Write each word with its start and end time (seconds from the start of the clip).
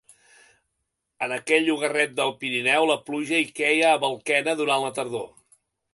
En 1.25 1.35
aquell 1.35 1.67
llogarret 1.67 2.15
del 2.21 2.33
Pirineu 2.43 2.87
la 2.93 2.97
pluja 3.11 3.43
hi 3.43 3.47
queia 3.61 3.93
a 3.93 4.03
balquena 4.07 4.57
durant 4.63 4.87
la 4.87 4.95
tardor. 5.01 5.29